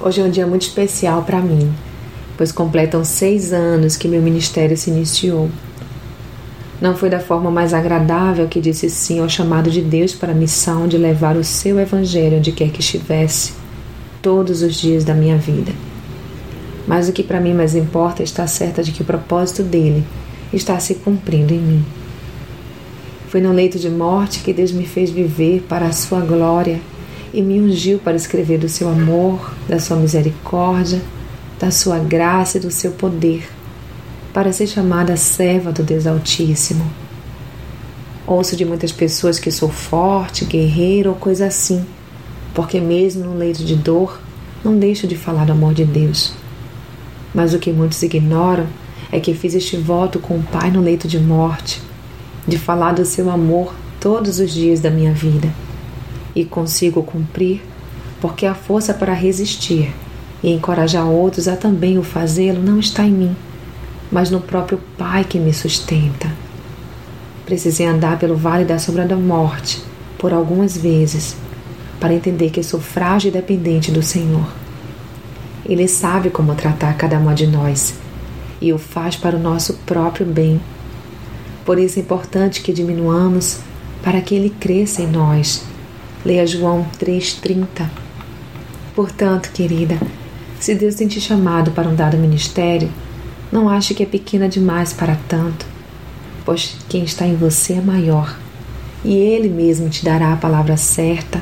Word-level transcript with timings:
Hoje 0.00 0.20
é 0.20 0.24
um 0.24 0.30
dia 0.30 0.46
muito 0.46 0.62
especial 0.62 1.24
para 1.24 1.40
mim, 1.40 1.74
pois 2.36 2.52
completam 2.52 3.02
seis 3.02 3.52
anos 3.52 3.96
que 3.96 4.06
meu 4.06 4.22
ministério 4.22 4.76
se 4.76 4.90
iniciou. 4.90 5.50
Não 6.80 6.96
foi 6.96 7.10
da 7.10 7.18
forma 7.18 7.50
mais 7.50 7.74
agradável 7.74 8.46
que 8.46 8.60
disse 8.60 8.88
sim 8.88 9.18
ao 9.18 9.28
chamado 9.28 9.72
de 9.72 9.82
Deus 9.82 10.14
para 10.14 10.30
a 10.30 10.36
missão 10.36 10.86
de 10.86 10.96
levar 10.96 11.36
o 11.36 11.42
seu 11.42 11.80
evangelho 11.80 12.38
onde 12.38 12.52
quer 12.52 12.70
que 12.70 12.78
estivesse, 12.78 13.54
todos 14.22 14.62
os 14.62 14.76
dias 14.76 15.02
da 15.02 15.14
minha 15.14 15.36
vida. 15.36 15.72
Mas 16.86 17.08
o 17.08 17.12
que 17.12 17.24
para 17.24 17.40
mim 17.40 17.52
mais 17.52 17.74
importa 17.74 18.22
é 18.22 18.24
estar 18.24 18.46
certa 18.46 18.84
de 18.84 18.92
que 18.92 19.02
o 19.02 19.06
propósito 19.06 19.64
dele 19.64 20.04
está 20.52 20.78
se 20.78 20.94
cumprindo 20.94 21.52
em 21.52 21.58
mim. 21.58 21.84
Foi 23.26 23.40
no 23.40 23.52
leito 23.52 23.80
de 23.80 23.90
morte 23.90 24.44
que 24.44 24.52
Deus 24.52 24.70
me 24.70 24.86
fez 24.86 25.10
viver 25.10 25.66
para 25.68 25.86
a 25.86 25.92
sua 25.92 26.20
glória 26.20 26.78
e 27.32 27.42
me 27.42 27.60
ungiu 27.60 27.98
para 27.98 28.16
escrever 28.16 28.58
do 28.58 28.68
seu 28.68 28.88
amor, 28.88 29.52
da 29.68 29.78
sua 29.78 29.96
misericórdia, 29.96 31.00
da 31.58 31.70
sua 31.70 31.98
graça 31.98 32.58
e 32.58 32.60
do 32.60 32.70
seu 32.70 32.92
poder, 32.92 33.48
para 34.32 34.52
ser 34.52 34.66
chamada 34.66 35.16
serva 35.16 35.72
do 35.72 35.82
Deus 35.82 36.06
Altíssimo. 36.06 36.84
Ouço 38.26 38.56
de 38.56 38.64
muitas 38.64 38.92
pessoas 38.92 39.38
que 39.38 39.50
sou 39.50 39.68
forte, 39.68 40.44
guerreiro 40.44 41.10
ou 41.10 41.16
coisa 41.16 41.46
assim, 41.46 41.84
porque 42.54 42.80
mesmo 42.80 43.24
no 43.24 43.36
leito 43.36 43.64
de 43.64 43.74
dor, 43.74 44.20
não 44.64 44.78
deixo 44.78 45.06
de 45.06 45.16
falar 45.16 45.46
do 45.46 45.52
amor 45.52 45.74
de 45.74 45.84
Deus. 45.84 46.32
Mas 47.34 47.54
o 47.54 47.58
que 47.58 47.72
muitos 47.72 48.02
ignoram 48.02 48.66
é 49.10 49.20
que 49.20 49.34
fiz 49.34 49.54
este 49.54 49.76
voto 49.76 50.18
com 50.18 50.38
o 50.38 50.42
Pai 50.42 50.70
no 50.70 50.80
leito 50.80 51.08
de 51.08 51.18
morte, 51.18 51.80
de 52.46 52.58
falar 52.58 52.92
do 52.92 53.04
seu 53.04 53.30
amor 53.30 53.74
todos 54.00 54.38
os 54.38 54.52
dias 54.52 54.80
da 54.80 54.90
minha 54.90 55.12
vida 55.12 55.48
e 56.40 56.44
consigo 56.44 57.02
cumprir, 57.02 57.60
porque 58.20 58.46
a 58.46 58.54
força 58.54 58.94
para 58.94 59.12
resistir 59.12 59.92
e 60.40 60.52
encorajar 60.52 61.04
outros 61.04 61.48
a 61.48 61.56
também 61.56 61.98
o 61.98 62.02
fazê-lo 62.04 62.62
não 62.62 62.78
está 62.78 63.04
em 63.04 63.10
mim, 63.10 63.36
mas 64.10 64.30
no 64.30 64.40
próprio 64.40 64.78
Pai 64.96 65.24
que 65.24 65.36
me 65.36 65.52
sustenta. 65.52 66.30
Precisei 67.44 67.86
andar 67.86 68.20
pelo 68.20 68.36
vale 68.36 68.64
da 68.64 68.78
sombra 68.78 69.04
da 69.04 69.16
morte 69.16 69.82
por 70.16 70.32
algumas 70.32 70.76
vezes 70.76 71.34
para 71.98 72.14
entender 72.14 72.50
que 72.50 72.62
sou 72.62 72.78
frágil 72.78 73.30
e 73.30 73.32
dependente 73.32 73.90
do 73.90 74.02
Senhor. 74.02 74.46
Ele 75.66 75.88
sabe 75.88 76.30
como 76.30 76.54
tratar 76.54 76.96
cada 76.96 77.18
uma 77.18 77.34
de 77.34 77.48
nós 77.48 77.94
e 78.60 78.72
o 78.72 78.78
faz 78.78 79.16
para 79.16 79.36
o 79.36 79.40
nosso 79.40 79.74
próprio 79.84 80.24
bem. 80.24 80.60
Por 81.64 81.80
isso 81.80 81.98
é 81.98 82.02
importante 82.02 82.62
que 82.62 82.72
diminuamos 82.72 83.58
para 84.04 84.20
que 84.20 84.36
ele 84.36 84.50
cresça 84.50 85.02
em 85.02 85.08
nós 85.08 85.66
Leia 86.24 86.44
João 86.44 86.84
3,30. 87.00 87.88
Portanto, 88.92 89.52
querida, 89.52 89.96
se 90.58 90.74
Deus 90.74 90.96
tem 90.96 91.06
te 91.06 91.20
chamado 91.20 91.70
para 91.70 91.88
um 91.88 91.94
dado 91.94 92.16
ministério, 92.16 92.90
não 93.52 93.68
ache 93.68 93.94
que 93.94 94.02
é 94.02 94.06
pequena 94.06 94.48
demais 94.48 94.92
para 94.92 95.16
tanto, 95.28 95.64
pois 96.44 96.76
quem 96.88 97.04
está 97.04 97.24
em 97.24 97.36
você 97.36 97.74
é 97.74 97.80
maior, 97.80 98.36
e 99.04 99.16
Ele 99.16 99.48
mesmo 99.48 99.88
te 99.88 100.04
dará 100.04 100.32
a 100.32 100.36
palavra 100.36 100.76
certa 100.76 101.40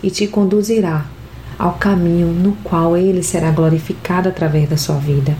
e 0.00 0.08
te 0.08 0.28
conduzirá 0.28 1.04
ao 1.58 1.72
caminho 1.72 2.28
no 2.28 2.52
qual 2.62 2.96
Ele 2.96 3.24
será 3.24 3.50
glorificado 3.50 4.28
através 4.28 4.68
da 4.68 4.76
sua 4.76 4.98
vida. 4.98 5.36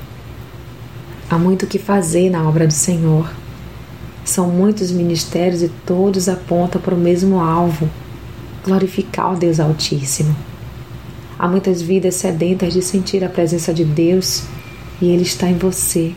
Há 1.30 1.38
muito 1.38 1.66
o 1.66 1.68
que 1.68 1.78
fazer 1.78 2.30
na 2.30 2.46
obra 2.48 2.66
do 2.66 2.72
Senhor. 2.72 3.30
São 4.24 4.48
muitos 4.48 4.90
ministérios 4.90 5.62
e 5.62 5.68
todos 5.86 6.28
apontam 6.28 6.80
para 6.80 6.96
o 6.96 6.98
mesmo 6.98 7.38
alvo 7.38 7.88
glorificar 8.64 9.32
o 9.32 9.36
Deus 9.36 9.58
Altíssimo. 9.58 10.34
Há 11.38 11.48
muitas 11.48 11.82
vidas 11.82 12.14
sedentas 12.14 12.72
de 12.72 12.82
sentir 12.82 13.24
a 13.24 13.28
presença 13.28 13.74
de 13.74 13.84
Deus 13.84 14.44
e 15.00 15.06
Ele 15.06 15.22
está 15.22 15.48
em 15.48 15.58
você. 15.58 16.12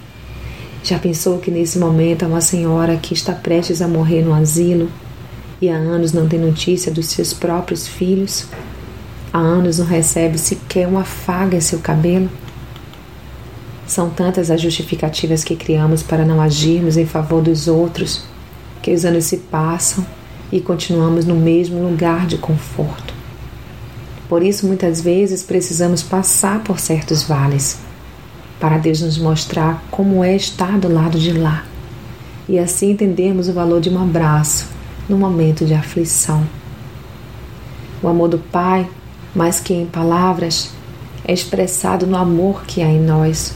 Já 0.83 0.99
pensou 0.99 1.39
que 1.39 1.49
nesse 1.49 1.79
momento 1.79 2.23
há 2.23 2.27
uma 2.27 2.41
senhora 2.41 2.97
que 2.97 3.13
está 3.13 3.33
prestes 3.33 3.81
a 3.81 3.87
morrer 3.87 4.21
no 4.21 4.33
asilo 4.33 4.89
e 5.59 5.69
há 5.69 5.75
anos 5.75 6.13
não 6.13 6.27
tem 6.27 6.39
notícia 6.39 6.91
dos 6.91 7.07
seus 7.07 7.33
próprios 7.33 7.87
filhos? 7.87 8.45
Há 9.33 9.39
anos 9.39 9.79
não 9.79 9.85
recebe 9.85 10.37
sequer 10.37 10.87
uma 10.87 11.03
faga 11.03 11.57
em 11.57 11.61
seu 11.61 11.79
cabelo? 11.79 12.29
São 13.87 14.09
tantas 14.09 14.51
as 14.51 14.61
justificativas 14.61 15.43
que 15.43 15.55
criamos 15.55 16.03
para 16.03 16.25
não 16.25 16.39
agirmos 16.39 16.97
em 16.97 17.05
favor 17.05 17.41
dos 17.41 17.67
outros 17.67 18.23
que 18.81 18.93
os 18.93 19.03
anos 19.05 19.25
se 19.25 19.37
passam 19.37 20.05
e 20.51 20.59
continuamos 20.59 21.25
no 21.25 21.35
mesmo 21.35 21.81
lugar 21.81 22.27
de 22.27 22.37
conforto. 22.37 23.13
Por 24.27 24.43
isso, 24.43 24.65
muitas 24.65 25.01
vezes 25.01 25.43
precisamos 25.43 26.01
passar 26.01 26.63
por 26.63 26.79
certos 26.79 27.23
vales 27.23 27.79
para 28.59 28.77
Deus 28.77 29.01
nos 29.01 29.17
mostrar 29.17 29.83
como 29.91 30.23
é 30.23 30.35
estar 30.35 30.79
do 30.79 30.91
lado 30.91 31.19
de 31.19 31.33
lá 31.33 31.65
e 32.47 32.57
assim 32.57 32.91
entendermos 32.91 33.49
o 33.49 33.53
valor 33.53 33.81
de 33.81 33.89
um 33.89 34.01
abraço 34.01 34.67
no 35.09 35.17
momento 35.17 35.65
de 35.65 35.73
aflição. 35.73 36.43
O 38.01 38.07
amor 38.07 38.29
do 38.29 38.37
Pai, 38.37 38.87
mais 39.35 39.59
que 39.59 39.73
em 39.73 39.85
palavras, 39.85 40.71
é 41.27 41.33
expressado 41.33 42.05
no 42.05 42.15
amor 42.15 42.63
que 42.65 42.81
há 42.81 42.87
em 42.87 43.01
nós, 43.01 43.53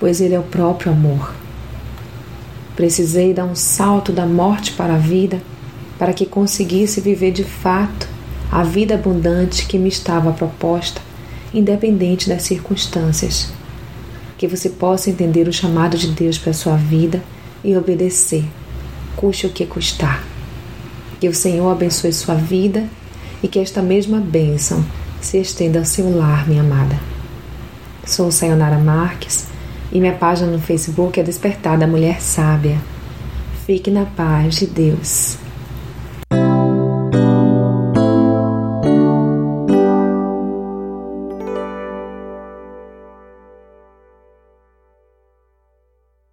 pois 0.00 0.20
Ele 0.20 0.34
é 0.34 0.38
o 0.38 0.42
próprio 0.42 0.92
amor. 0.92 1.34
Precisei 2.74 3.32
dar 3.32 3.44
um 3.44 3.54
salto 3.54 4.12
da 4.12 4.26
morte 4.26 4.72
para 4.72 4.94
a 4.94 4.98
vida 4.98 5.40
para 5.98 6.12
que 6.12 6.26
conseguisse 6.26 7.00
viver 7.00 7.32
de 7.32 7.44
fato 7.44 8.08
a 8.50 8.62
vida 8.62 8.94
abundante 8.94 9.66
que 9.66 9.78
me 9.78 9.88
estava 9.88 10.32
proposta, 10.32 11.00
independente 11.52 12.28
das 12.28 12.42
circunstâncias. 12.42 13.52
Que 14.38 14.46
você 14.46 14.68
possa 14.68 15.10
entender 15.10 15.48
o 15.48 15.52
chamado 15.52 15.96
de 15.96 16.08
Deus 16.08 16.38
para 16.38 16.50
a 16.50 16.54
sua 16.54 16.76
vida 16.76 17.22
e 17.64 17.76
obedecer, 17.76 18.44
custe 19.16 19.46
o 19.46 19.50
que 19.50 19.64
custar. 19.64 20.22
Que 21.18 21.28
o 21.28 21.34
Senhor 21.34 21.70
abençoe 21.70 22.12
sua 22.12 22.34
vida 22.34 22.84
e 23.42 23.48
que 23.48 23.58
esta 23.58 23.80
mesma 23.80 24.20
bênção 24.20 24.84
se 25.20 25.38
estenda 25.38 25.78
ao 25.78 25.84
seu 25.84 26.14
lar, 26.14 26.46
minha 26.46 26.60
amada. 26.60 26.98
Sou 28.04 28.30
Sayonara 28.30 28.78
Marques 28.78 29.46
e 29.90 29.98
minha 29.98 30.12
página 30.12 30.50
no 30.50 30.60
Facebook 30.60 31.18
é 31.18 31.22
Despertar 31.22 31.78
da 31.78 31.86
Mulher 31.86 32.20
Sábia. 32.20 32.78
Fique 33.66 33.90
na 33.90 34.04
paz 34.04 34.56
de 34.56 34.66
Deus. 34.66 35.45